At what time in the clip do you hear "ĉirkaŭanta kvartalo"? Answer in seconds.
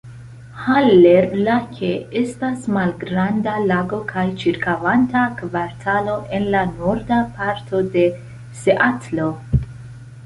4.45-6.17